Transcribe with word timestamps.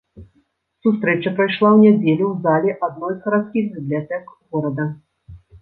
Сустрэча 0.85 1.33
прайшла 1.39 1.69
ў 1.73 1.79
нядзелю 1.83 2.25
ў 2.29 2.35
залі 2.47 2.69
адной 2.89 3.13
з 3.15 3.19
гарадскіх 3.27 3.65
бібліятэк 3.77 4.33
горада. 4.51 4.83